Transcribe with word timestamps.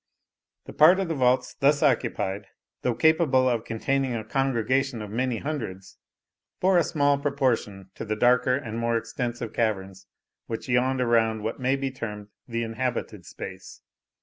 The 0.65 0.73
part 0.73 0.99
of 0.99 1.09
the 1.09 1.13
vaults 1.13 1.53
thus 1.53 1.83
occupied, 1.83 2.47
though 2.81 2.95
capable 2.95 3.47
of 3.47 3.63
containing 3.65 4.15
a 4.15 4.23
congregation 4.23 4.99
of 4.99 5.11
many 5.11 5.37
hundreds, 5.37 5.99
bore 6.59 6.79
a 6.79 6.83
small 6.83 7.19
proportion 7.19 7.91
to 7.93 8.03
the 8.03 8.15
darker 8.15 8.55
and 8.55 8.79
more 8.79 8.97
extensive 8.97 9.53
caverns 9.53 10.07
which 10.47 10.67
yawned 10.67 11.01
around 11.01 11.43
what 11.43 11.59
may 11.59 11.75
be 11.75 11.91
termed 11.91 12.29
the 12.47 12.63
inhabited 12.63 13.27
space. 13.27 13.83